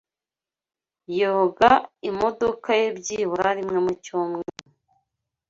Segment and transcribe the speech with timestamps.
[1.21, 1.71] Yoga
[2.09, 4.61] imodoka ye byibura rimwe mu cyumweru.